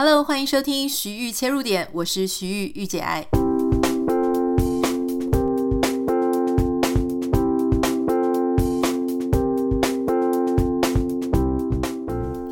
[0.00, 3.26] Hello，欢迎收听徐玉切入点，我是徐玉御姐爱。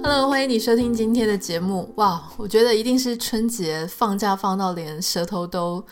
[0.02, 1.92] Hello，欢迎你收听今天的节目。
[1.98, 5.86] 哇，我觉得一定是春节放假放到连舌头都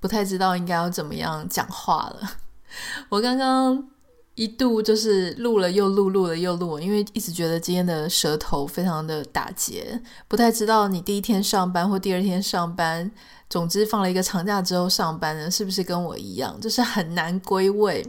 [0.00, 2.32] 不太知道应该要怎么样讲话了。
[3.08, 3.88] 我刚刚。
[4.40, 13.10] 一度就是录了又录，录了又录，因为一直觉得今天的舌头非常的打结，不太知道你第一天上班或第二天上班，
[13.50, 18.02] 总之放了一个长假之后上班呢，是不是跟我一样，就是很难归位。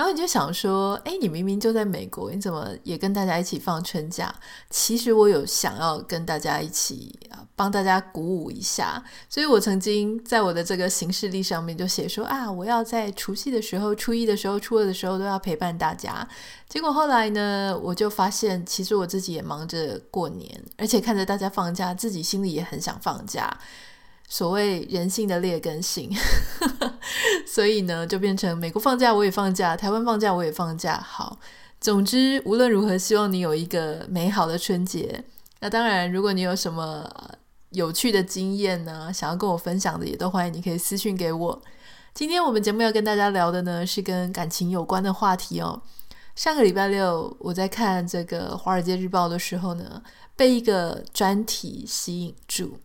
[0.00, 4.34] 然后你就想说，哎，你明明就在美国，你怎么也跟大家一起放春假？
[4.70, 9.04] 其实我有想要跟大家一起啊，帮大家鼓舞一下。
[9.28, 16.26] 所以我曾经在我的这个行事历上面就写说啊，我要在除夕的时候、初一的时候、初二的时候都要陪伴大家。
[16.66, 23.54] 结果后来呢，我就发现，其实我自己也忙着过年，而且看着大家放假，自己心里也很想放假。
[24.32, 26.08] 所谓人性的劣根性，
[27.52, 31.00] 所以呢，就变成美国放假我也放假，台湾放假我也放假。
[31.04, 31.36] 好，
[31.80, 35.24] 总之无论如何，希望你有一个美好的春节。
[35.58, 37.10] 那当然，如果你有什么
[37.70, 41.62] 有趣的经验呢，想要跟我分享的，也都欢迎你可以私讯给我。
[42.14, 45.82] 今天我们节目要跟大家聊的呢，是跟感情有关的话题哦。
[46.36, 50.00] 上个礼拜六，我在看这个《华尔街日报》的时候呢，
[50.36, 52.78] 被一个专题吸引住。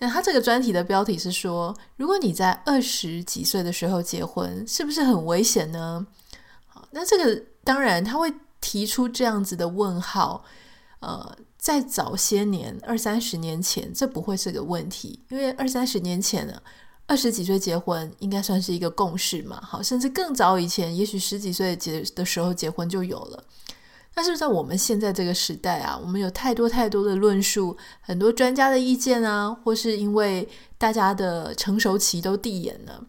[0.00, 6.04] 那他这个专题的标题是说，如果你在二十几岁的时候结婚，是不是很危险呢？
[6.66, 10.44] 好，那这个当然他会提出这样子的问号。
[11.00, 16.62] 呃，在早些年，二三十年前，这不会是个问题，因为二三十年前呢，
[17.06, 19.58] 二十几岁结婚应该算是一个共识嘛。
[19.62, 23.44] 好，甚至更早以前，也许十几岁结的时候结婚就有了。
[24.20, 30.46] 但是在我们现在这个时代啊，我们有太多太多的论述，很多专家的意见啊，或是因为
[30.76, 33.02] 大家的成熟期都递延了，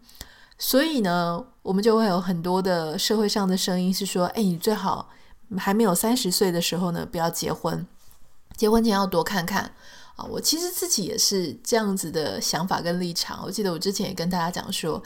[0.56, 5.10] 所以呢，我们就会有很多的社会上的声音是说：哎，你最好
[5.58, 7.86] 还没有三十岁的时候呢，不要结婚，
[8.56, 9.70] 结婚前要多看看
[10.16, 10.24] 啊。
[10.24, 13.42] 我其实自己也是这样子的想法跟立场。
[13.44, 15.02] 我记得我之前也跟大家讲说，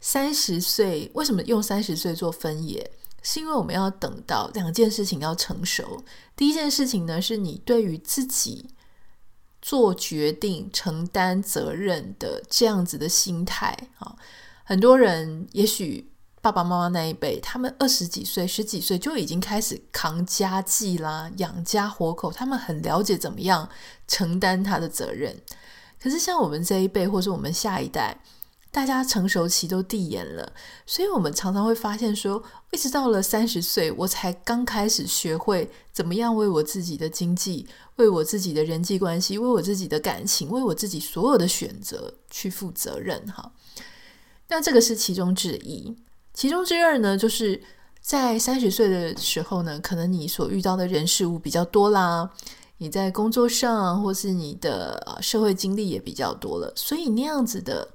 [0.00, 2.90] 三十岁为什么用三十岁做分野？
[3.22, 6.02] 是因为我们要等到两件事情要成熟。
[6.34, 8.70] 第一件事情呢，是你对于自己
[9.60, 14.16] 做决定、承担责任的这样子的心态啊。
[14.64, 16.10] 很多人也许
[16.40, 23.68] 爸爸妈妈那一辈，他们二十几岁、十几岁就已经开始扛家计啦、养家活口，他们很了解怎么样
[24.08, 25.38] 承担他的责任。
[26.02, 28.22] 可是像我们这一辈，或是我们下一代。
[28.72, 30.52] 大家成熟期都递延了，
[30.86, 37.66] 所以我们常常会发现说，一直到了三十岁，我才刚开始学会怎么样为我自己的经济、
[37.96, 43.20] 为我自己的人际关系、为我自己的感情、为我自己所有的选择去负责任。
[43.26, 43.50] 哈，
[44.46, 45.96] 那这个是其中之一。
[46.32, 47.60] 其中之二呢，就是
[48.00, 52.30] 在三十岁的时候呢，可能你所遇到的人事物比较多啦，
[52.78, 57.88] 你在工作上或是你的社会经历也比较多了，所以那样子的。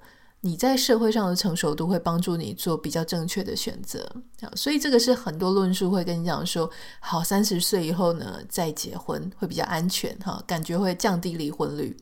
[0.45, 4.07] 你在社会上的成熟度会帮助你做比较正确的选择，
[4.55, 6.69] 所以这个是很多论述会跟你讲说，
[6.99, 11.97] 好，三十岁以后呢再结婚会比较安全哈，感觉会降低离婚率。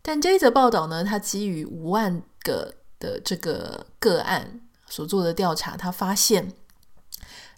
[0.00, 6.52] 但这一则报道呢，它基于五万个的这个个案所做的调查，他发现，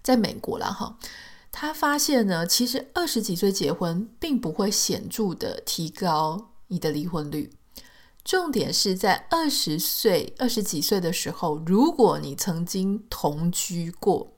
[0.02, 0.96] 在美国啦哈，
[1.52, 7.52] 他发现呢，其实二十几岁结婚并不会显著的提高你的离婚率。
[8.28, 14.34] 重点是在二十岁、二十几岁的时候，如果你曾经同居过，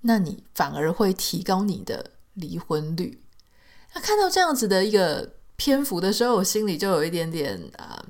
[0.00, 3.20] 那你反而会提高你的离婚率。
[3.92, 8.06] 那看到这样子的一个篇幅的时候，我心里就有一点点啊、呃，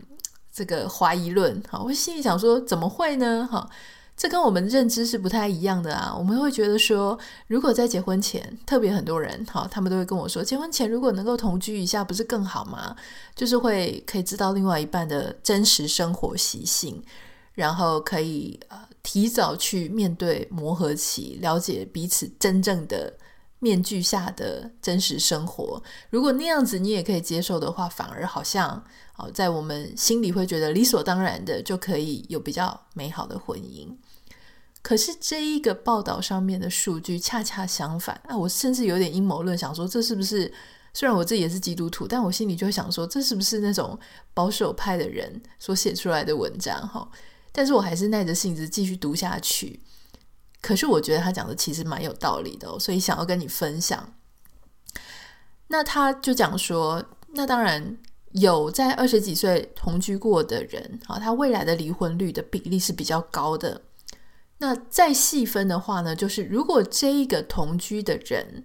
[0.52, 1.60] 这个怀疑论。
[1.68, 3.44] 好，我心里想说，怎么会呢？
[3.50, 3.68] 哈。
[4.16, 6.14] 这跟我们认知是不太一样的啊！
[6.16, 7.18] 我们会觉得说，
[7.48, 12.96] 如果在结婚前，特别很多人，哈，他们都会跟我说，结婚前如果能够同居一下，不是更好吗？
[13.34, 17.02] 就是会可以知道另外一半的真实生活习性，
[17.52, 23.12] 然后可以呃提早去面对磨合期，了解彼此真正的
[23.58, 25.82] 面具下的真实生活。
[26.08, 28.82] 如果那样子你也可以接受的话，反而好像。
[29.18, 33.88] 好，在我们心里会觉得理所当然的，就可以有比较美好的婚姻。
[34.86, 38.38] 可是这一个报道上面的数据恰恰相反啊！
[38.38, 40.52] 我甚至有点阴谋论，想说这是不是？
[40.94, 43.98] 虽然我自己也是基督徒，但我心里就想说，这是不是那种
[44.32, 46.86] 保守派的人所写出来的文章？
[46.86, 47.10] 哈，
[47.50, 49.80] 但是我还是耐着性子继续读下去。
[50.62, 54.14] 可是我觉得他讲的其实蛮有道理的，所以想要跟你分享。
[55.66, 57.04] 那他就讲说，
[57.34, 57.98] 那当然。
[58.32, 63.80] 有在二十几岁同居过的人，啊，他未来的离婚率的比例是比较高的。
[64.58, 68.64] 那再细分的话呢，就是如果这一个同居的人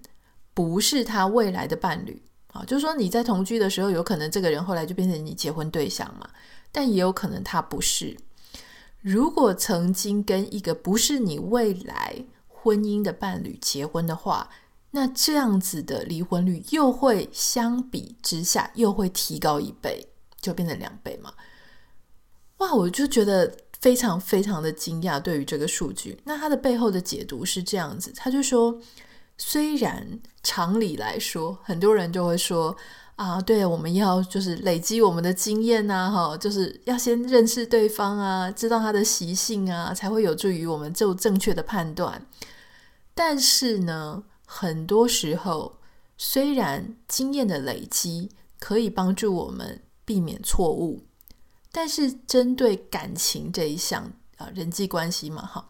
[0.53, 6.29] 不是他未来的伴侣，啊，就是说你在同居的时候，有可能这个人后来就变成你结婚对象嘛，
[6.71, 8.17] 但也有可能他不是。
[9.01, 14.49] 如果曾经跟一个不是你未来婚姻的伴侣结婚的话，
[14.91, 20.07] 那这样子的离婚率又会相比之下又会提高一倍，
[20.39, 21.33] 就变成两倍嘛。
[22.57, 26.17] 哇，我就觉得非常非常的惊讶，对于这个数据。
[26.23, 28.79] 那它的背后的解读是这样子，他就说，
[29.37, 32.77] 虽然常理来说，很多人就会说
[33.15, 42.25] 啊，对，我们要就是累积我们的经验呐，哈，就是要先认识对方啊，知道他的习性啊，才会有助于我们做正确的判断。
[43.15, 45.77] 但是呢，很多时候，
[46.17, 48.29] 虽然经验的累积
[48.59, 51.03] 可以帮助我们避免错误，
[51.71, 55.69] 但是针对感情这一项啊，人际关系嘛，哈，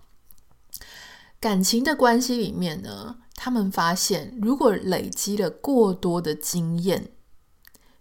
[1.39, 7.11] 感情的关系里面呢，他们发现，如果累积了过多的经验，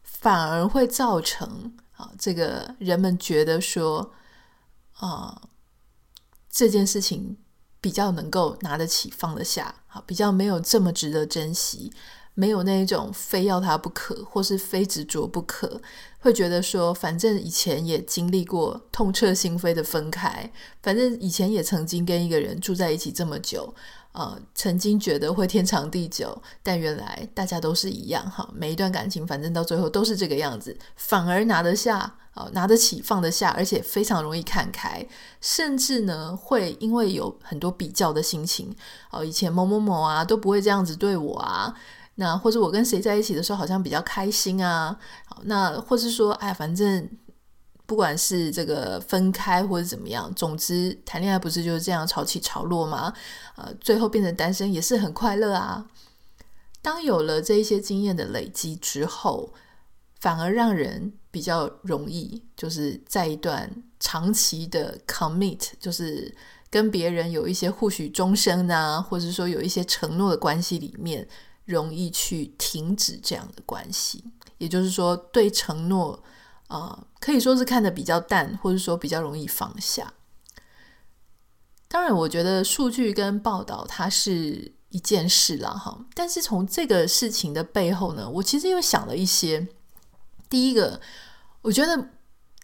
[0.02, 4.12] 反而会造成啊，这个人们觉得说
[4.94, 5.43] 啊，
[6.50, 7.37] 这件事情。
[7.82, 11.91] 比较能够拿得起放得下，好，比较没有这么值得珍惜，
[12.41, 15.79] 没有那一种非要他不可，或是非执着不可，
[16.21, 20.51] 会觉得说，反正以前也经历过痛彻心扉的分开，
[20.83, 23.75] 反正以前也曾经跟一个人住在一起这么久。
[24.13, 28.49] 呃，曾经觉得会天长地久，但原来大家都是一样哈。
[28.55, 35.07] 每一段感情，反正到最后都是这个样子，反而拿得下，呃，拿得起，放得下，而且非常容易看开。
[35.41, 38.75] 甚至呢，会因为有很多比较的心情，
[39.13, 41.73] 哦、以前某某某啊都不会这样子对我啊，
[42.20, 44.96] 那或者我跟谁在一起的时候好像比较开心啊，
[45.46, 47.11] 那或是说，哎，反正。
[47.87, 53.12] 不管是这个分开或者怎么样，总之谈恋爱不是就是这样潮起潮落吗？
[53.56, 55.84] 呃，最后变成单身也是很快乐啊。
[56.81, 59.52] 当有了这一些经验的累积之后，
[60.20, 63.69] 反而让人比较容易，就是在一段
[63.99, 66.32] 长期的 commit，就是
[66.70, 71.26] 跟别人有一些互许终生呐，或者说有一些承诺的关系里面，
[71.70, 74.25] 容易去停止这样的关系。
[74.58, 76.22] 也就是说，对承诺。
[76.69, 80.12] 啊、呃，可以说是看得比较淡，或者说比较容易放下。
[81.88, 86.06] 当然，我觉得数据跟报道它是一件事了哈。
[86.14, 89.67] 但是从这个事情的背后呢，我其实又想了一些。
[90.49, 91.00] 第一个，
[91.62, 92.11] 我觉得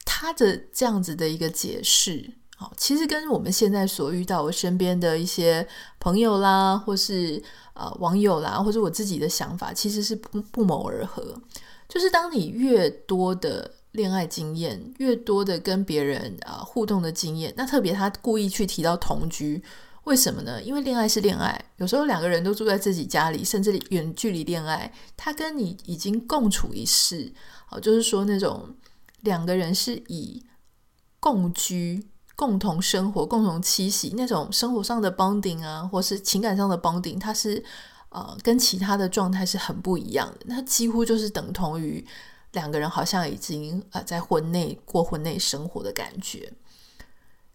[0.04, 5.66] 他的这样子的一个解释，好，其实跟我们现在所遇到我身边的一些
[5.98, 7.42] 朋友啦，或是
[7.76, 11.40] 呃网友啦，或者我自己的想法，其实是不不谋而合。
[11.88, 19.62] 就是当你越多的恋爱经验越多的跟别人啊、互动的经验，那特别他故意去提到同居，
[20.04, 20.62] 为什么呢？
[20.62, 27.32] 因为恋爱是恋爱，有时候两个人都住在自己家里，甚至远距离恋爱，他跟你已经共处一室，
[27.70, 28.74] 哦，就是说那种
[29.20, 30.44] 两个人是以
[31.20, 37.64] 共居、共同生活、共同栖息那种生活上的 bonding 啊，或是情感上的 bonding，它是
[38.10, 42.06] 呃跟其他的状态是很不一样的，那几乎就是等同于。
[42.52, 46.50] 两个人好像已经呃在婚内过婚内生活的感觉，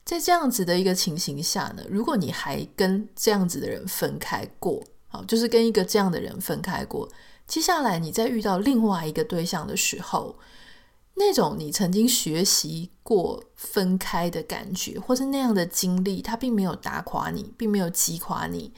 [0.03, 7.09] 在这样子的一个情形下呢，如果你还跟这样子的人分开过，好，就是跟一个这样的人分开过，
[7.47, 10.35] 接下来你再遇到另外一个对象的时候，
[11.15, 18.73] 那种你曾经学习过分开的感觉，或是那样的经历，它并没有打垮你，并没有击垮你，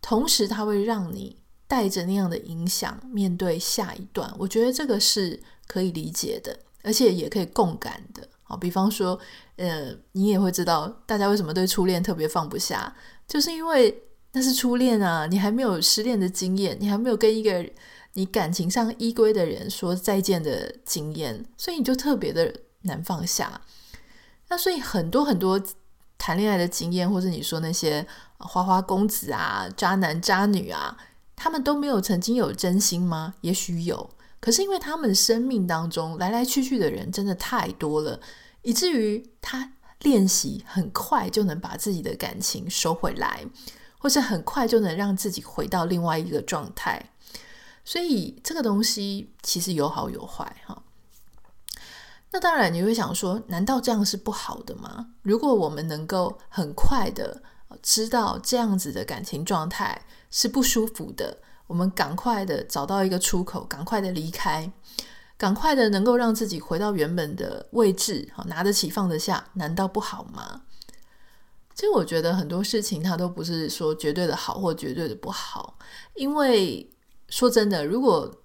[0.00, 4.34] 同时它会让你带着那样的影响面对下一段。
[4.38, 5.42] 我觉得这个是。
[5.66, 8.28] 可以理解的，而且也可以共感的。
[8.42, 9.18] 好，比方说，
[9.56, 12.94] 呃，你也会知道，大家为什么对初恋特别放不下，
[13.26, 14.02] 就是因为
[14.32, 17.66] 那是初恋啊，你还没有失恋的经验，你还没有跟一个
[18.14, 22.52] 你感情上依归的人说再见的经验，所以你就特别的
[22.82, 23.60] 难放下。
[24.48, 25.60] 那所以很多很多
[26.16, 28.06] 谈恋爱的经验，或者你说那些
[28.38, 30.96] 花花公子啊、渣男渣女啊，
[31.34, 33.34] 他们都没有曾经有真心吗？
[33.40, 34.10] 也许有。
[34.40, 38.20] 可是因为他们生命当中来来去去的人真的太多了，
[38.62, 43.44] 以至于他练习很快就能把自己的感情收回来，
[43.98, 47.10] 或是很快就能让自己回到另外一个状态。
[47.84, 50.82] 所以这个东西其实有好有坏哈。
[52.30, 55.10] 那当然你会想说，难道这样是不好的吗？
[55.22, 57.42] 如果我们能够很快的
[57.82, 61.38] 知道这样子的感情状态是不舒服的。
[61.66, 64.70] 我们赶快的找到一个出口，赶快的离开。
[65.36, 70.62] 赶快的能够让自己回到原本的位置，好，拿得起放得下，难道不好吗？
[71.74, 75.78] 其实我觉得很多事情它都不是说绝对的好或绝对的不好，
[76.14, 76.88] 因为
[77.28, 78.42] 说真的，如果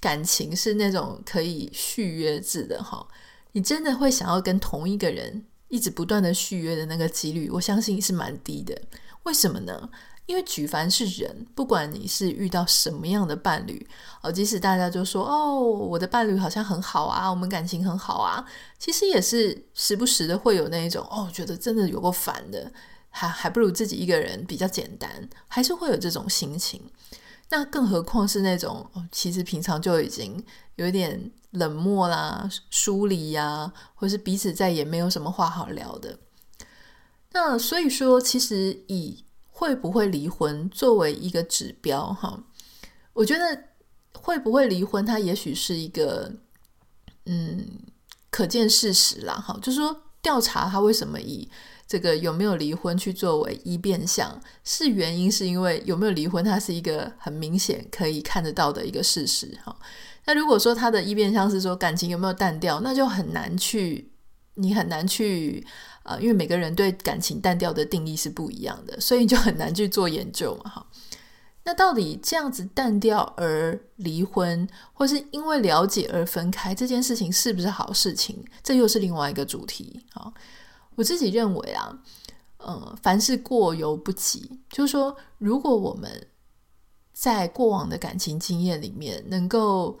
[0.00, 3.06] 感情是那种可以续约制的哈，
[3.52, 8.80] 你真的会想要跟同一个人一直不断的续约的那个几率，我相信是蛮低的。
[9.24, 9.90] 为什么呢？
[10.26, 13.88] 因为举凡是人，不管你是遇到什么样的伴侣，
[14.22, 18.44] 哦，即使大家就说哦，我的伴侣好像很好啊，我们感情很好啊，
[18.78, 22.70] 其实也是时不时的会有那一种哦，觉得真的有够烦的，
[23.08, 26.82] 还还不如自己一个人比较简单，还是会有这种心情。
[27.50, 30.44] 那更何况是那种，其实平常就已经
[30.76, 36.18] 有一点冷漠啦、疏离呀，或是彼此再也没有什么话好聊的。
[37.32, 42.42] 那所以说，其实以会不会离婚作为一个指标，哈，
[43.12, 43.64] 我觉得
[44.12, 46.32] 会不会离婚，它也许是一个
[47.24, 47.66] 嗯
[48.30, 51.48] 可见事实啦，哈，就是说调查他为什么以
[51.88, 59.74] 这个有没有离婚去作为一变相，是原因是因为有没有离婚，它是一个很明显可以看得到的一个事实，哈。
[60.26, 64.12] 那如果说他的一变相是说感情有没有淡掉，那就很难去，
[64.54, 65.66] 你很难去。
[66.04, 70.70] 啊，因为每个人对感情淡掉的定义是不一样的，所以你就很难去做研究嘛。
[70.70, 70.86] 哈，
[71.64, 78.42] 那到底这样子淡掉而离婚，或是因为了解而分开，这件事情是不是好事情？
[78.62, 80.02] 这又是另外一个主题。
[80.14, 80.32] 好，
[80.98, 81.98] 我自己认为啊，
[82.58, 86.26] 呃，凡事过犹不及，就是说，如果我们
[87.12, 89.98] 在过往的感情经验里面能够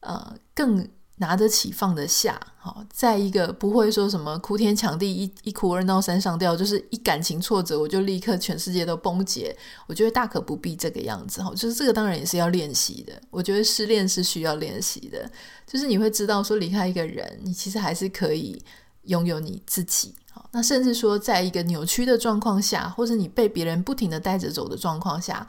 [0.00, 0.88] 呃更。
[1.20, 9.56] 拿得起放得下，好，在一个不会说什么哭天抢地一一哭二闹三上吊，就是一感情挫折我就立刻全世界都崩解，
[9.88, 11.50] 我觉得大可不必这个样子哈。
[11.56, 15.28] 就是这个当然也是要练习的，我觉得失恋是需要练习的，
[15.66, 18.62] 就是你会知道说离开一个人，你其实还是可以
[19.08, 20.14] 拥有你自己。
[20.30, 25.46] 好，那甚至说在一个扭曲的状况下，或者你被别人不停地带着走的状况下，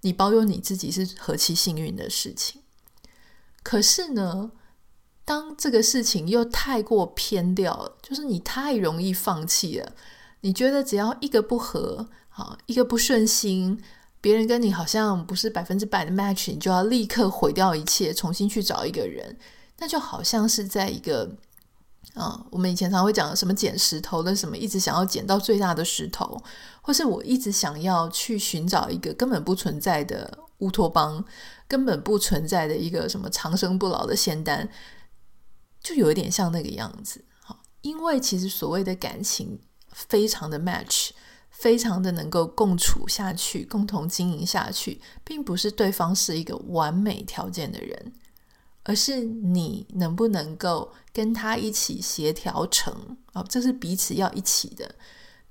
[0.00, 2.62] 你保有你自己是何其幸运的事情。
[3.62, 4.52] 可是呢，
[5.24, 9.92] 当这个事情又太过偏掉了，就是你太容易放弃了。
[10.40, 13.82] 你觉得只要一个不合，好，一个不顺心，
[14.20, 19.36] 别人跟你好像不是百分之百的 match，你就要立刻毁掉一切，重新去找一个人。
[19.78, 21.36] 那就好像是在一个，
[22.14, 26.42] 啊，我们以前常会讲什么捡石头的，什么一直想要捡到最大的石头，
[26.82, 31.24] 或是我一直想要去寻找一个根本不存在的乌托邦，
[31.68, 34.68] 根本不存在的一个什么长生不老的仙丹。
[35.80, 39.58] 就有一点像那个样子，好，因为其实所谓的感情
[39.92, 41.10] 非常的 match，
[41.48, 48.12] 非常的能够共处下去，共同经营下去，并不是对方是一个完美条件的人，
[48.84, 54.94] 而是你能不能够跟他一起协调成，啊，这是彼此要一起的，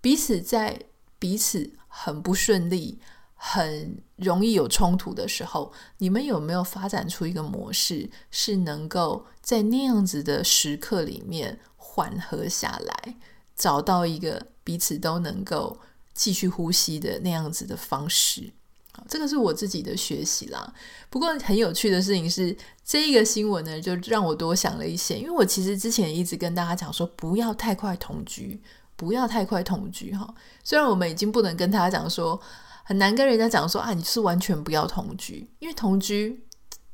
[0.01, 0.81] 彼此在
[1.17, 2.99] 彼此很不顺利。
[3.41, 13.15] 很容易有冲突的时候，你们有没有发展出一个模式，是能够在那样子的时刻里面缓和下来，
[13.55, 15.79] 找到一个彼此都能够
[16.13, 18.51] 继续呼吸的那样子的方式？
[19.09, 20.73] 这个是我自己的学习啦。
[21.09, 25.17] 不过很有趣的事情是，这一个新闻呢，就让我多想了一些。
[25.17, 28.61] 因为我其实之前一直跟大家讲说，不要太快同居，
[28.95, 30.13] 不要太快同居。
[30.13, 32.39] 哈，虽然我们已经不能跟大家讲说。
[32.85, 36.43] 很难跟人家讲说啊，你是完全不要同居，因为同居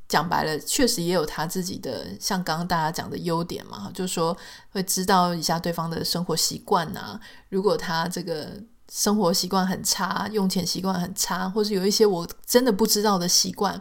[0.06, 4.36] 讲白了，确实也有他自己的，像刚刚大家讲的优点嘛，就是说
[4.68, 7.18] 会知道一下对方的生活习惯啊。
[7.48, 8.62] 如果他这个
[8.96, 13.78] 生活习惯很差，用钱习惯很差，或是有一些我真的不知道的习惯，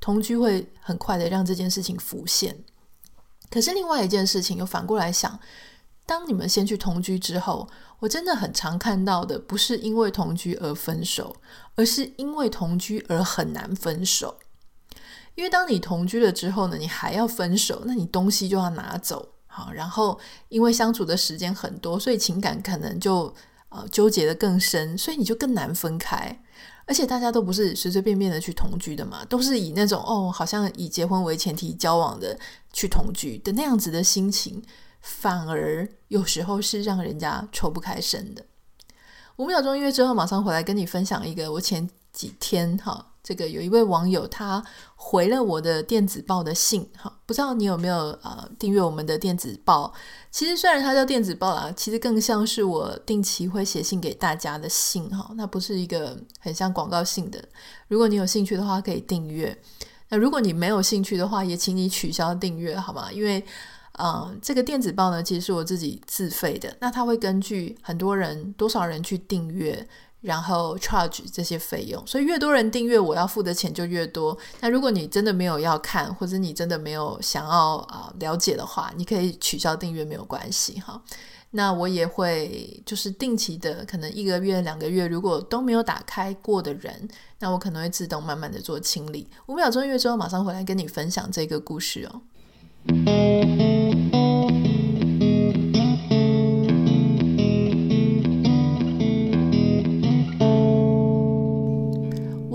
[0.00, 2.54] 同居会很快的让这件事情浮现。
[3.50, 5.40] 可是另外一件事情又反过来想，
[6.04, 7.66] 当你们先去同居之后。
[8.00, 11.36] 我真的很常看到的，不是因为同居而分手，
[11.74, 14.38] 而是因为同居而很难分手。
[15.34, 23.34] 因为当你同居了之后呢，你还要分手，那你东西就要拿走，好，然后因为相处的时间很多，所以情感可能就
[23.70, 26.40] 呃纠结的更深，所以你就更难分开。
[26.86, 32.38] 而且大家都不是随随便便的去同居的嘛，都是以那种哦，好像以结婚为前提交往的
[32.72, 34.62] 去同居的那样子的心情。
[35.00, 38.44] 反而有时候是让人家抽不开身的。
[39.36, 44.62] 五秒钟音乐之后，马上回来跟你分享一个我前几天哈，这个有一位网友他
[44.96, 49.92] 回了我的电子报的信哈，不知道你有没有呃订阅我们的电子报？
[50.30, 57.42] 其实虽然它叫电子报啊，其实更像是我定期会写信给大家的信哈，那不是一个很像广告信的。
[57.88, 59.56] 如果你有兴趣的话，可以订阅。
[60.08, 63.12] 那如果你没有兴趣的话，也请你取消订阅，好吗？
[63.12, 63.44] 因为，
[63.92, 66.76] 呃，这个电子报呢，其实是我自己自费的。
[66.80, 69.86] 那它会根据很多人多少人去订阅，
[70.20, 72.06] 然后 charge 这些费用。
[72.06, 74.36] 所以越多人订阅，我要付的钱就越多。
[74.60, 81.02] 那如果你真的没有要看，或者你真的没有想要啊、了解的话，你可以取消订阅，没有关系哈。
[81.52, 87.08] 那我也会就是定期的，可能一个月、两个月，如果都没有打开过的人，
[87.40, 89.26] 那我可能会自动慢慢的做清理。
[89.46, 93.69] 五秒钟音乐之后，马上回来跟你分享这个故事哦。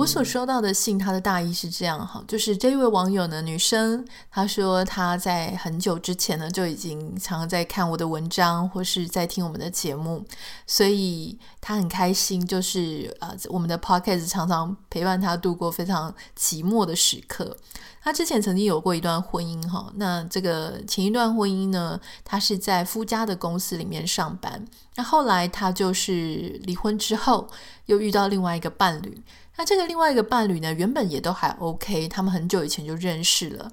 [0.05, 10.23] 我所收到的信，它的大意是这样哈，就是这位网友呢，女生，她说她在很久之前呢就已经常常在看我的文章，或是在听我们的节目，
[10.67, 17.57] 所以她很开心，就是呃，我们的 podcast 常常陪伴她度过非常寂寞的时刻。
[18.03, 24.63] 她之前曾经有过一段婚姻哈，那这个前一段婚姻呢，她是在夫家的公司里面上班，
[24.97, 27.47] 那后来她就是离婚之后，
[27.87, 29.23] 又遇到另外一个伴侣。
[29.57, 33.71] 那这个另外一个伴侣呢，原本也都还 OK，他们很久以前就认识了。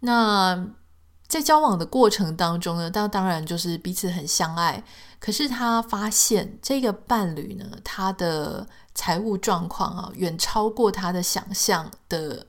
[0.00, 0.66] 那
[1.28, 4.82] 在交往的过程当中呢，当当然就是彼此很相爱。
[5.18, 12.46] 可是他发现这个伴侣呢，他的财务状况啊，远超过他的想象的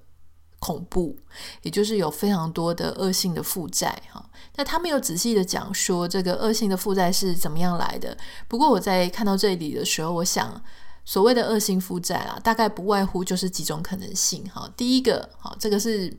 [0.60, 1.18] 恐怖，
[1.62, 4.30] 也就是有非常多的恶性的负债哈。
[4.56, 8.18] 那他没有仔细的讲说这个恶性的负债是怎么样来的。
[8.48, 10.62] 不过我在看到这里的时候，我想。
[11.06, 14.68] 所谓的恶性负债啊，大概不外乎就是几种可能性哈。
[14.76, 16.12] 第一个，哈，这个是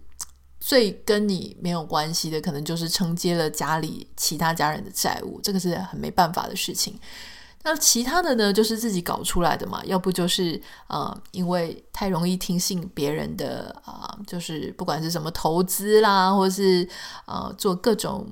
[0.60, 6.98] 最跟你没有关系的，可能就是承接了家里其他家人的债务，这个是很没办法的事情。
[7.64, 16.88] 那其他的呢，就是自己搞出来的嘛，要不就是呃，因为太容易听信别人的啊、就是不管是什么投资啦，或是
[17.26, 18.24] 呃，做各种。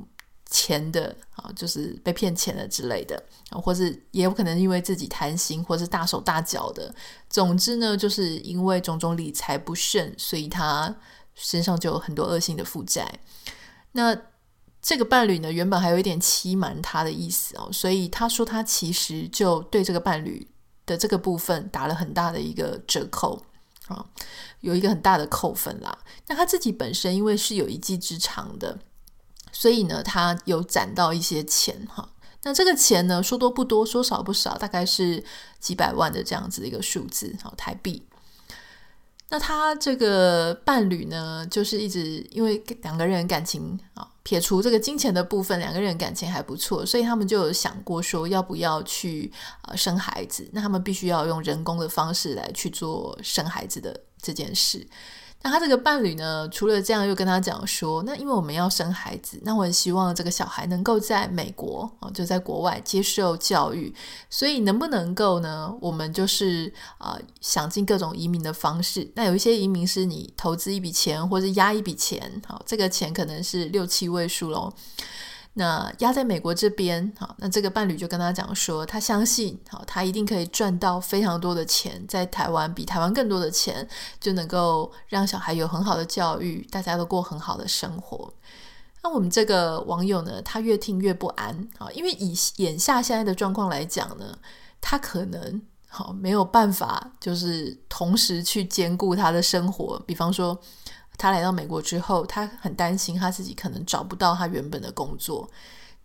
[0.55, 3.21] 钱的啊，就是被骗钱了之类的，
[3.51, 6.95] 或是也有可能因为自己贪心，或是大手大脚的。
[7.29, 10.95] 总之呢，就是因为种种理财不慎，所以他
[11.35, 13.19] 身上就有很多恶性的负债。
[13.91, 14.17] 那
[14.81, 20.47] 这个伴侣呢，原本还有一点欺瞒他的意思哦，所以他说他其实就对这个伴侣
[20.87, 23.43] 的这个部分打了很大的一个折扣
[23.89, 24.07] 啊，
[24.61, 25.99] 有一个很大的扣分啦。
[26.29, 28.79] 那他自己本身因为是有一技之长的。
[29.55, 32.07] 所以呢，他有攒到一些钱哈。
[32.43, 35.25] 那这个钱呢，说多不多，说少不少，大概是
[35.61, 38.07] 几百万的这样子的一个数字，好，台币。
[39.31, 50.47] 那他这个伴侣呢，就是一直因为两个人感情啊，撇除这个金钱的部分，两个人感情还不错，所以他们就有想过说，要不要去呃生孩子？
[50.53, 54.87] 那他们必须要用人工的方式来去做生孩子的这件事。
[55.45, 63.95] 那他这个伴侣呢，除了这样，又跟他讲说，那因为我们要生孩子，那我很希望这个小孩能够在美国啊，就在国外接受教育，
[64.31, 65.71] 所以能不能够呢？
[65.83, 69.07] 我们就是啊、想尽各种移民的方式。
[69.15, 74.73] 那有一些移民是你投资一笔钱，或者押一笔钱，好，这个钱可能是六七位数喽。
[75.57, 83.89] 那压在美国这边，好，那这个伴侣就跟他讲说，他相信，好，他一定可以赚到非常多的钱，在台湾比台湾更多的钱，
[84.19, 88.35] 就能够让小孩有很好的教育，大家都过很好的生活。
[89.05, 94.37] 那我们这个网友呢，他越听越不安，啊，因为以眼下现在的状况来讲呢，
[94.81, 100.61] 他可能好没有办法，就是同时去兼顾他的生活，比方说。
[101.17, 105.49] 他来到美国之后，他很担心他自己可能找不到他原本的工作。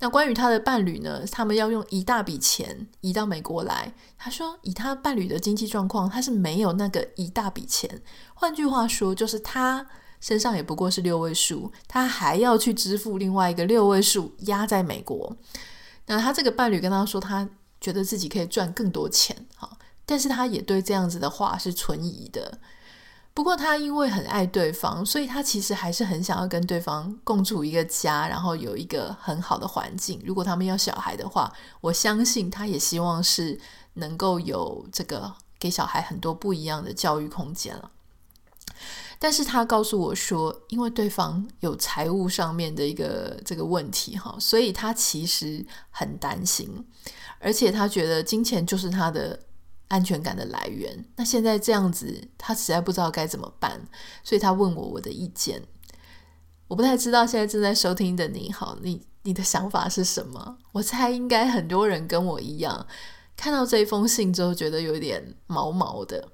[0.01, 1.25] 那关于他的伴侣呢？
[1.29, 3.93] 他们要用一大笔钱移到美国来。
[4.17, 8.01] 他说，以他伴侣的经济状况，他是没有那个一大笔钱。
[8.33, 9.85] 换句话说，就是他
[10.21, 15.35] 身上也不过是六位数，他还要去支付另外一个六位数压在美国。
[16.05, 17.49] 那他这个伴侣跟他说，他
[17.81, 22.59] 觉得自己可以赚更多钱，哈，但是他也对这样子的话是存疑的。
[23.39, 30.21] 不过他因为很爱对方，所以他其实还是很想要跟对方共处一个家，然后有一个很好的环境。
[30.25, 31.49] 如果他们要小孩的话，
[31.79, 33.57] 我相信他也希望是
[33.93, 37.89] 能够有这个给小孩很多不一样的教育空间了。
[39.17, 46.85] 但是他告诉我说，因为对方有财务上面的一个这个问题哈，所以他其实很担心，
[47.39, 49.39] 而且他觉得金钱就是他的。
[49.89, 51.05] 安全感的来源。
[51.17, 53.81] 那现在这样子，他实在不知道该怎么办，
[54.23, 55.61] 所以他问我我的意见。
[56.69, 60.57] 我不太知道现在正在收听的你好，你你的想法是什么？
[60.71, 62.85] 我猜应该很多人跟我一样，
[63.35, 66.29] 看到这封信之后觉得有点毛毛的。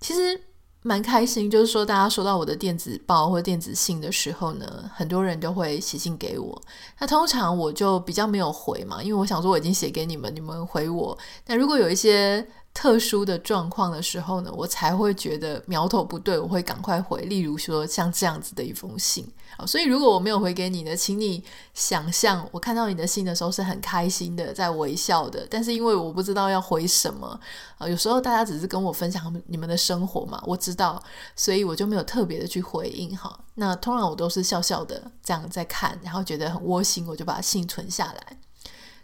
[0.00, 0.40] 其实
[0.80, 6.62] 蛮开心，就是说大家收到我的电子报或电子信的时候呢，很多人都会写信给我。
[6.98, 11.16] 那通常我就比较没有回嘛，因为我想说我已经写给你们，你们回我。
[11.44, 17.22] 但如果有一些特殊的状况的时候呢，我才会觉得苗头不对，我会赶快回。
[17.22, 25.46] 例如说像这样子的一封信，啊，所以如果我没有回给你呢，请你想象我看到你的信的时候是很开心的，在微笑的。
[25.50, 27.38] 但是因为我不知道要回什么，
[27.76, 31.00] 啊，有时候大家只是跟我分享你们的生活嘛，我知道，
[31.36, 33.38] 所以我就没有特别的去回应哈。
[33.54, 38.38] 那通常我都是笑笑的这样在看，然后觉得很窝心，我就把信存下来。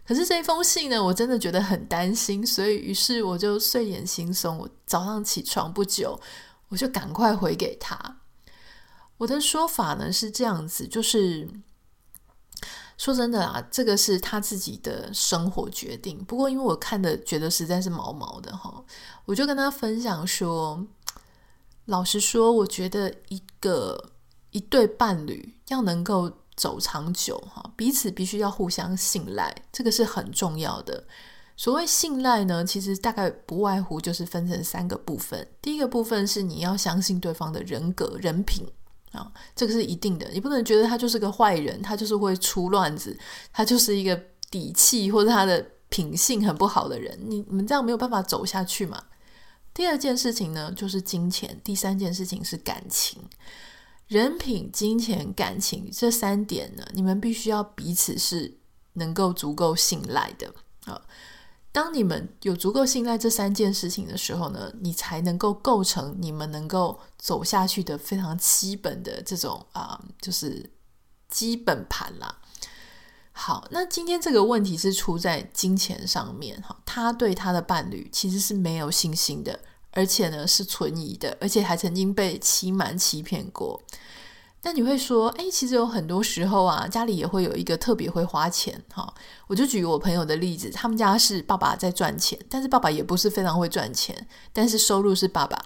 [0.09, 4.51] 可是这封信呢，我真的觉得很担心，所以于是我就睡眼惺忪。
[4.57, 6.19] 我早上起床不久，
[6.69, 8.17] 我就赶快回给他。
[9.19, 11.47] 我的说法呢是这样子，就是
[12.97, 16.17] 说真的啊，这个是他自己的生活决定。
[16.25, 18.83] 不过因为我看的觉得实在是毛毛的哈，
[19.25, 20.83] 我就跟他分享说，
[21.85, 24.13] 老实说，我觉得一个
[24.49, 26.33] 一对伴侣要能够。
[26.59, 31.01] 走长久哈，彼此必须要互相信赖，这个是很重要的。
[31.55, 35.47] 所谓信赖呢，其实大概不外乎就是分成三个部分。
[35.61, 38.67] 第一个部分是你要相信对方的人格、人品
[39.13, 40.27] 啊，这个是一定的。
[40.33, 43.17] 你不能觉得他就是个坏人，他就是会出乱子，
[43.53, 47.17] 他就是一个底气或者他的品性很不好的人。
[47.25, 49.01] 你你们这样没有办法走下去嘛。
[49.73, 51.57] 第二件事情呢，就是金钱。
[51.63, 53.17] 第三件事情是感情。
[54.09, 58.57] 人品、金钱、感情这三点呢，你们必须要彼此是
[58.93, 60.51] 能够足够信赖的
[60.85, 60.99] 啊。
[61.71, 70.67] 当你们有足够信赖这三件事情的时候呢，你才能够构成你们能够走下去的非常基本的这种啊，就是
[71.29, 72.39] 基本盘啦。
[73.31, 79.59] 好，那今天这个问题是出在金钱上面哈，他对他的伴侣其实是没有信心的。
[79.99, 83.81] 而且呢，是存疑的，而且还曾经被欺瞒、欺骗过。
[84.61, 89.13] 那你会说，诶，其实有很多时候啊，家里也会有一个特别会花钱哈。
[89.47, 95.61] 我就举我朋友的例子，他们家是爸爸在赚钱，但是爸爸也不是非常会赚钱，但是收入是爸爸。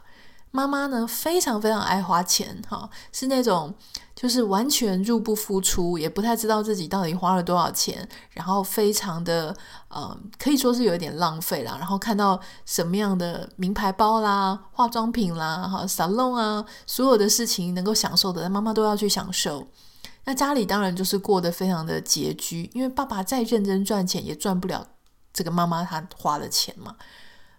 [0.50, 3.76] 妈妈呢，非常非常爱花钱哈，是那种。
[4.24, 9.54] 就是完全入不敷出，也不太知道自己到底花了多少钱，然后非常的
[9.90, 11.76] 呃，可以说是有一点浪费啦。
[11.78, 19.68] 然后看到什么样的名牌包啦、化妆品啦、哈、沙龙啊，所有的事情能够享受的，妈妈都要去享受。
[20.24, 24.88] 那家里当然就是过得非常的拮据，因为爸爸再认真赚钱也赚不了
[25.34, 26.96] 这个妈妈她花的钱嘛。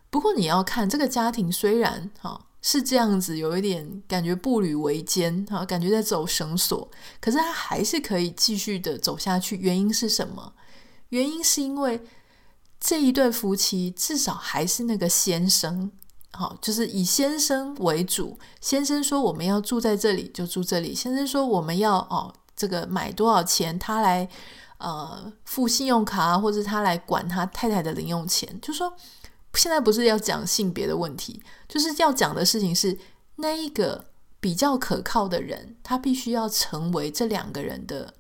[0.09, 2.41] 不过你要看这个家庭，虽然哈。
[2.67, 9.55] 是这样子，有一点感觉步履维艰哈，感觉在走绳索，可是他还是可以继续的走下去。
[9.57, 10.55] 原因是什么？
[11.11, 12.03] 原因是因为
[12.81, 15.93] 这一对夫妻至少还是那个先生，
[16.33, 18.39] 好，就是以先生为主。
[18.63, 24.27] 先生说我们要住在这里就住这里，先生说我们要哦这个买多少钱，他来
[24.79, 28.91] 呃付信用卡，或者他来管他太太的零用钱，就说。
[29.57, 32.99] 现在不是要讲性别的问题，就是要讲的事情是
[33.37, 34.07] 那一个
[34.41, 38.15] 比较可靠的人，他必须要成为这两个人的。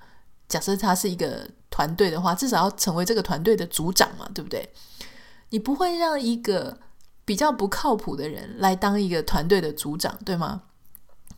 [0.46, 4.68] 假设他是一个团队的话，至少要成为这个团队的组长嘛，对不对？
[5.48, 6.78] 你不会让一个
[7.24, 10.62] 比较不靠谱的人来当一个团队的组长，对吗？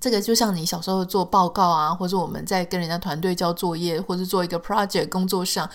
[0.00, 5.70] 这个就像你小时候做报告啊，或者我们在跟人家团队交作业，或者做一个 project 工作上。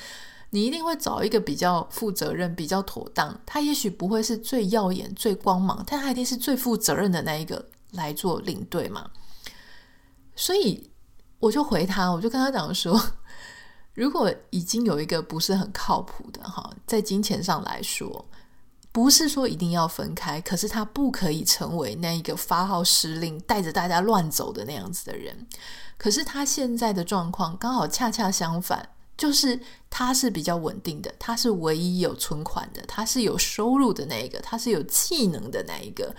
[0.54, 9.10] 你一定会找一个比较负责任、比较妥当，他也许不会是最耀眼、最光芒，但他一定是最负责任的那一个来做领队嘛。
[10.36, 10.92] 所以
[11.40, 13.02] 我就回他，我就跟他讲说，
[13.96, 18.28] 如果已经有一个不是很靠谱的哈，在金钱上来说，
[18.92, 25.48] 不是说一定要分开，可是他不可以成为那一个发号施令、带着大家乱走的那样子的人。
[25.98, 28.90] 可是他现在的状况刚好恰恰相反。
[29.22, 36.16] 就是他是比较稳定的，他是唯一有存款的，他是有收入的那一个，他是有技能的那一个。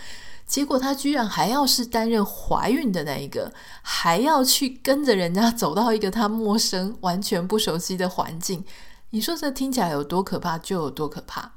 [0.46, 8.64] 结果他居然还要是担任怀孕的那一个，还要去跟着人家走到一个他陌生、完全不熟悉的环境。
[9.10, 11.54] 你说这听起来有多可怕，就有多可怕。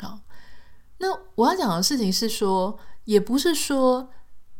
[0.00, 0.20] 好，
[0.98, 4.10] 那我要讲的事情是说，也不是说。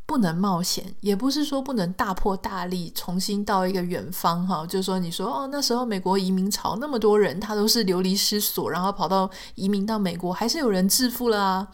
[0.08, 4.66] 不能冒险，也不是说不能大破大立，重新到一个远方哈。
[4.66, 11.68] 就是说，你说哦，那时候美国移民潮那么多人，他都是流离失所，然后跑到移民到美国，还是有人致富了啊。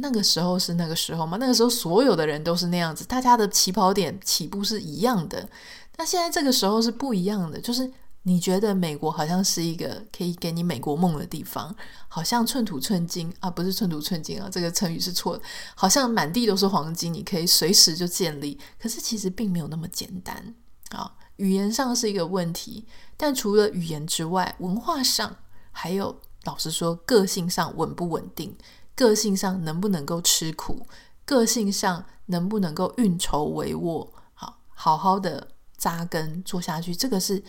[0.00, 1.36] 那个时候是那个时候吗？
[1.38, 5.48] 那个时候所有的人都是那样子，大家的起跑点起步是一样的。
[5.96, 7.88] 那现在这个时候是不一样的，就是
[8.26, 11.74] 你觉得美国好像是一个可以给你美国梦的地方，
[12.08, 15.42] 好像寸土寸金啊，不是寸土寸金啊，这个成语是错的，
[15.74, 18.58] 好像满地都是黄金，你可以随时就建立。
[18.80, 20.54] 可是其实并没有那么简单
[20.88, 22.86] 啊，语言上是一个问题，
[23.18, 25.36] 但除了语言之外，文化上
[25.70, 28.56] 还有，老实说，个性上稳不稳定，
[28.96, 30.86] 个性上能不能够吃苦，
[31.26, 37.44] 个性上能不能够运筹帷幄，好，好好的扎根做下去，这个是。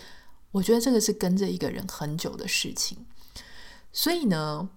[0.56, 2.98] 我觉得这个是跟着一个人很久的事情，
[3.92, 4.70] 所以呢，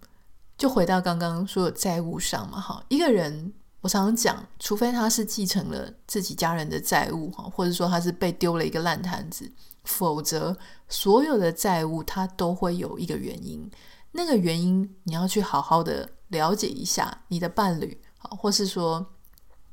[0.57, 9.49] 就回到刚刚说的债务上嘛，哈，一个人我常常讲，除非他是继承了自己家人的债务，哈，或者说他是被丢了一个烂摊子，
[9.85, 13.71] 否则所有的债务他都会有一个原因，
[14.11, 19.15] 那个原因你要去好好的了解一下你的伴侣，或是说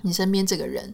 [0.03, 0.93] 你身边这个人。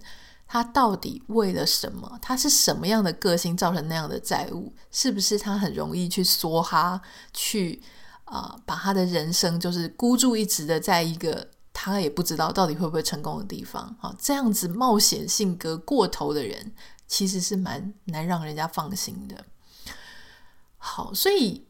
[0.53, 2.19] 他到底为了什么？
[2.21, 4.75] 他是什么样的个性造成那样的债务？
[4.91, 7.81] 是不是他很容易去梭哈，去
[8.25, 13.95] 啊、把他的人生就是孤注一掷的在一个他也不知道到底会不会成功的地方？
[13.97, 16.73] 好，这样子冒险性格过头的人，
[17.07, 19.45] 其实是蛮难让人家放心的。
[20.75, 21.65] 好，所以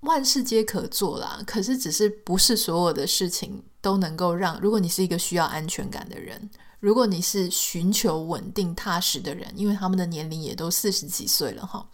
[0.00, 4.60] 万事皆可做啦，可是只是不是所有的事情都能够让。
[4.60, 6.50] 如果你是一个需要安全感的人。
[6.84, 11.88] 如果你是寻求稳定踏实的人，因为他们的年龄也都四十几岁了哈，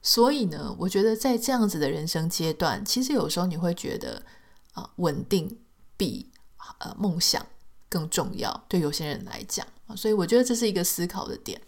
[0.00, 4.22] 所以呢，我觉得在这样子的人生阶段，其实有时候你会觉得
[4.72, 5.58] 啊，稳定
[5.98, 6.30] 比
[6.78, 7.46] 呃梦想
[7.90, 11.60] 更重要，对有些人来讲，所以我觉得这是一个思考的点。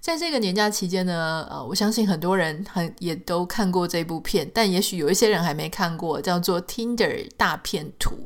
[0.00, 8.16] 在这个年假期间呢，呃，我相信很多人很也都看过这部片，但也许有一些人还没看过，叫做《Tinder 大骗图》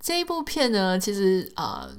[0.00, 1.90] 这一部片呢，其实啊。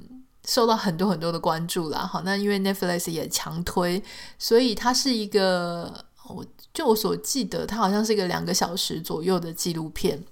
[0.50, 4.04] 受到很多很多的关注啦，好，那因为 Netflix 也强推，
[4.40, 10.26] 所以它是一个，我就我所记得，它好像是一个两个小时左右的纪录片。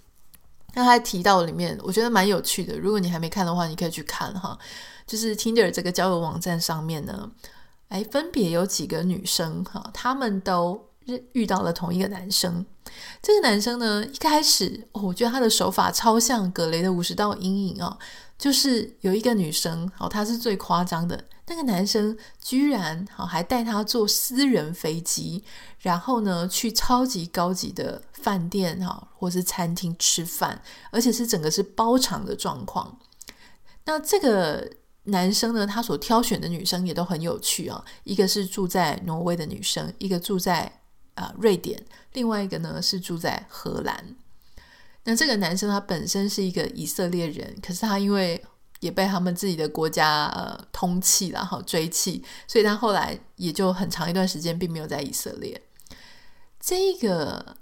[0.73, 2.77] 那他还提到里面，我觉得蛮有趣的。
[2.79, 4.57] 如果你还没看的话，你可以去看哈。
[5.05, 7.29] 就是 Tinder 这个交友网站上面呢，
[7.89, 10.89] 哎，分别有几个女生哈，她们都
[11.33, 12.65] 遇到了同一个男生。
[13.21, 17.97] 这个男生呢，一开始，我觉得他的手法超像葛雷的五十道阴影啊。
[18.37, 21.25] 就是有一个女生，哦，她是最夸张的。
[21.49, 25.43] 那个男生居然，哦，还带她坐私人飞机，
[25.79, 32.99] 然后呢，去超级高级的饭店，哈，或是餐厅吃饭，而且是整个是包场的状况。
[33.85, 34.69] 那这个
[35.03, 37.83] 男生呢，他所挑选的女生也都很有趣啊。
[38.03, 40.81] 一个是住在挪威的女生，一个住在
[41.15, 44.15] 啊，瑞典，另外一个呢是住在荷兰。
[45.09, 48.43] 那这个男生他本身是一个以色列人，可是他因为
[48.81, 55.61] 也被他们自己的国家呃通气，然后追气，所以他后来也就很长一段时间并没有在以色列。
[56.59, 57.55] 这个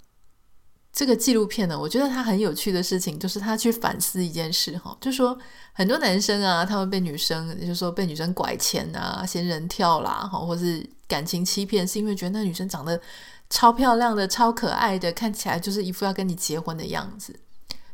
[0.92, 5.38] 这个纪录片呢，我觉得他很有趣的事情就是他去反思一件事哈，就说
[5.72, 13.00] 很多男生啊，他们被女生，就是说被女生拐钱啊、仙人跳啦，哈，或是感情欺骗，是因为觉得那女生长得。
[13.48, 17.38] 超漂亮的，超可爱的，看起来就是一副要跟你结婚的样子。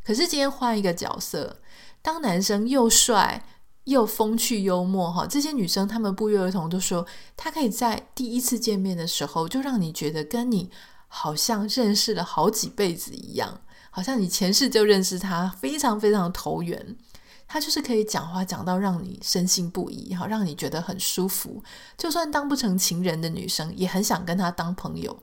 [0.05, 1.59] 可是今天换一个角色，
[2.01, 3.45] 当男生又帅
[3.85, 10.71] 又风趣幽默，哈，这些女生她们不约而同都说，他可以在第一次见面的时候就让你觉得跟你
[11.09, 13.61] 好像认识了好几辈子一样，
[13.91, 16.97] 好像你前世就认识他，非常非常投缘。
[17.47, 21.63] 他就是可以讲话讲到让你深信不疑，哈，让你觉得很舒服。
[21.99, 25.23] 就算当不成情人的女生，也很想跟他当朋友。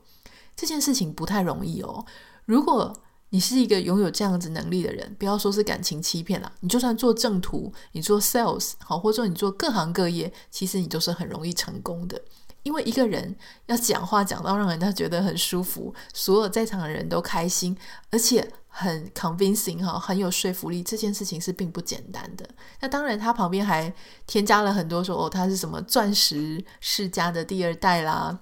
[0.60, 2.04] 这件事情不太容易哦。
[2.44, 2.94] 如果
[3.30, 12.20] 你是一个拥有这样子能力的人，不要说是感情欺骗啦，你就算做正途，你做 sales 好，或者说你做各行各业，其实你都是很容易成功的。
[12.62, 13.34] 因为一个人
[13.68, 17.74] 要讲话讲到让人家觉得很舒服，所有在场的人都开心，
[18.10, 22.46] 而且很 convincing 哈，很有说服力，这件事情是并不简单的。
[22.80, 23.90] 那当然，他旁边还
[24.26, 28.38] 添加了很多说哦，他是什么钻石世家的第二代啦，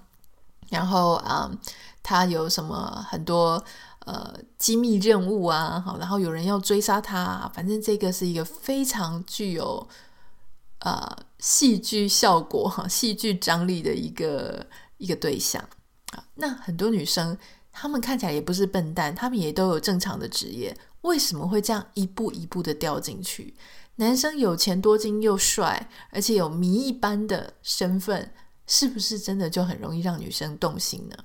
[0.70, 1.48] 然后啊。
[1.52, 1.58] 嗯
[2.08, 3.62] 他有什么很多
[4.06, 5.78] 呃机密任务啊？
[5.84, 9.86] 好，然后有人要追杀他，反正这个是一个非常具有
[10.78, 14.66] 呃戏剧效果、哈戏剧张力的一个
[14.96, 15.62] 一个对象
[16.12, 16.24] 啊。
[16.36, 17.36] 那很多女生，
[17.70, 23.54] 她们看起来也不是笨蛋，她们也都有正常的职业，为什么会这样一步一步的掉进去？
[23.96, 28.32] 男生有钱多金又帅，而且有谜一般的身份，
[28.66, 31.16] 是不是真的就很容易让女生动心呢？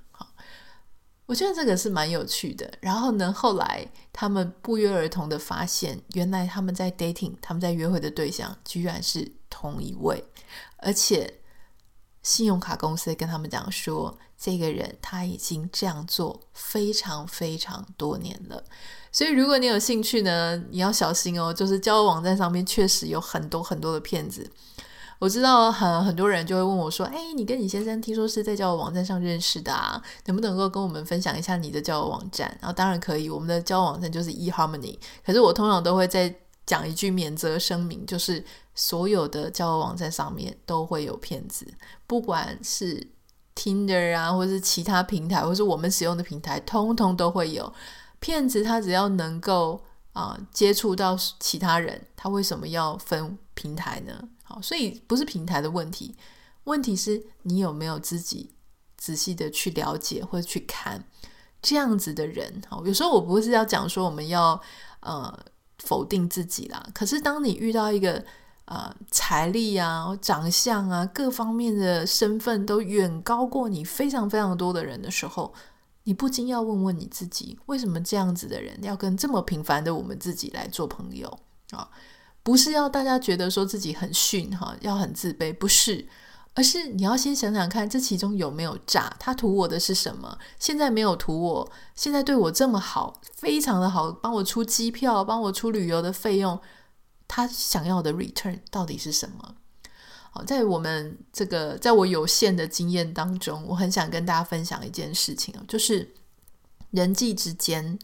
[1.25, 2.71] 我觉得这个是蛮有趣的。
[2.81, 10.23] 然后呢，后来他们不约而同的发现，原来他们在 dating，他们在约会的对象居然是同一位，
[10.77, 11.41] 而且
[12.21, 18.63] 信用卡公司跟他们讲说，这个人他已经这样做非常非常多年了。
[19.11, 21.53] 所以如果你有兴趣呢，你要小心哦。
[21.53, 24.49] 就是交友网站上面确实有很多很多的骗子。
[25.19, 30.01] 我知道很很多人就会问我说：“哎，你跟你先生听说是在交友网站上认识的啊？
[30.25, 34.97] 能不能够跟我们分享一下你的交友网站？”然后当然可以，我们的交友网站就是 eHarmony。
[35.25, 36.33] 可是我通常都会再
[36.65, 38.43] 讲一句免责声明，就是
[38.75, 41.65] 所有的交友网站上面都会有骗子，
[42.05, 43.07] 不管是
[43.55, 47.71] Tinder 啊，或是其他平台，或是我们使用的平台，通通都会有
[48.19, 48.63] 骗子。
[48.63, 49.81] 他只要能够
[50.13, 54.13] 啊、接触到其他人，他为什么要分平台呢？
[54.61, 56.15] 所以不是平台的问题，
[56.65, 58.51] 问题是你有没有自己
[58.97, 61.03] 仔细的去了解或者去看
[61.61, 62.61] 这样子的人。
[62.69, 64.61] 好，有时候我不是要讲说我们要
[65.01, 65.37] 呃
[65.79, 68.23] 否定自己啦，可是当你遇到一个
[68.65, 75.53] 呃财力啊、长相啊各方面的身份都远高过你非常非常多的人的时候，
[76.03, 81.39] 你不禁要问问你自己，为什么这样子的人要跟这么平凡的我们自己来做朋友
[81.71, 81.89] 啊？
[82.43, 86.05] 不是要大家觉得说自己很逊哈，要很自卑，不是，
[86.53, 89.15] 而是你要先想想看，这其中有没有诈？
[89.17, 90.37] 他图我的是什么？
[90.59, 96.59] 现在没有图我，现在对我这么好，非常的好，帮我出机票，帮我出旅游的费用，
[97.29, 99.55] 他想要的 return 到底是什么？
[100.31, 106.13] 好，在我们这个，在我有限的经验当中，我很想跟大家分享一件事情，就是
[106.91, 107.97] 人际之间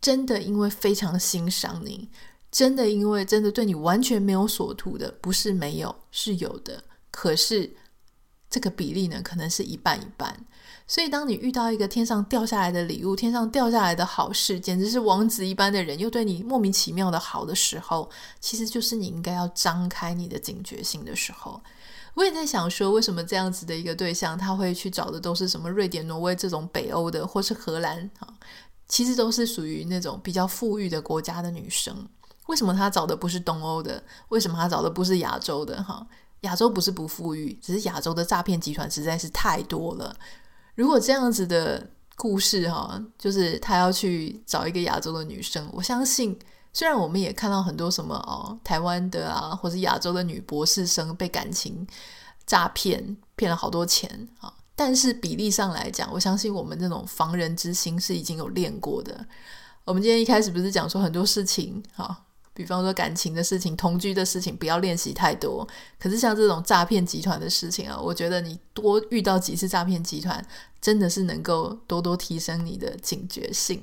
[0.00, 2.10] 真的因为非常欣赏你。
[2.50, 6.82] 真的，因为真的对你完全没有所图的，不是没有，是有的。
[7.10, 7.76] 可是
[8.48, 10.46] 这个比例呢，可能是一半一半。
[10.86, 18.08] 所以，当你遇到一个天上掉下来的礼物，天上掉下来的好事，简直是王子一般的人，又对你莫名其妙的好的时候，
[18.40, 21.60] 其实就是你应该要张开你的警觉性的时候。
[22.14, 28.28] 我也在想说，为什么这样子的一个对象，他会去找的都是什么瑞典、挪威这种北欧的，或是荷兰啊？
[28.88, 32.08] 其实都是属于那种比较富裕的国家的女生。
[32.48, 34.02] 为什么他找的不是东欧的？
[34.30, 35.82] 为什么他找的不是亚洲的？
[35.82, 36.06] 哈，
[36.40, 40.16] 亚洲不是不富裕，只是亚洲的诈骗集团实在是太多了。
[40.74, 46.38] 如果这样子的故事，哈，就是他要去找一个亚洲的女生，我相信，
[46.72, 51.86] 虽然我们也看到很多什么哦，台湾的啊，或是亚洲的女博士生被感情
[52.46, 59.26] 诈骗，骗了好多钱啊，但是比例上来讲，我相信我们这种防人之心是已经有练过的。
[59.84, 62.24] 我们今天一开始不是讲说很多事情，哈。
[62.58, 65.66] 比方说感情的事情、同居的事情，不要练习太多。
[65.96, 70.44] 可是像这种诈骗集团的事情啊，我觉得你多遇到几次诈骗集团，
[70.80, 73.80] 真的是能够多多提升你的警觉性。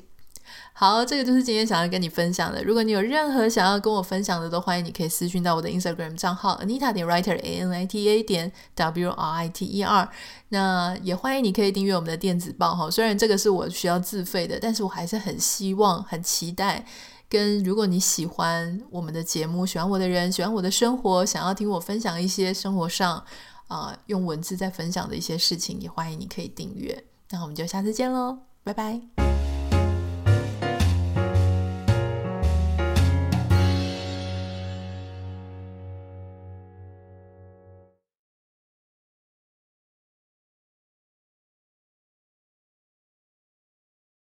[0.73, 2.61] 好，这个就是今天想要跟你分享的。
[2.61, 9.65] 如果你有任何想要跟我分享的，都欢迎你可以私讯到我的 Instagram 账号 Anita 点 Writer A N I T A 点 W R I T
[9.65, 10.09] E R。
[10.49, 12.91] 那也欢迎你可以订阅我们的电子报哈。
[12.91, 16.85] 虽然这个是我需要自费的，但是我还是很希望、很期待。
[17.27, 23.23] 跟如果你喜欢我们的节目，喜欢我的人，喜欢我的生活，想要听我分享一些生活上
[23.67, 27.05] 啊、用文字在分享的一些事情，也欢迎你可以订阅。
[27.31, 29.34] 那我们就下次见喽，拜拜。